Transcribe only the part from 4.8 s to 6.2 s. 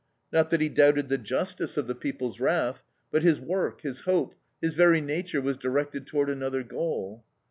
nature was directed